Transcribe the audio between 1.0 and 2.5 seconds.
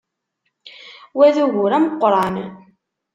Wa d ugur ameqqran!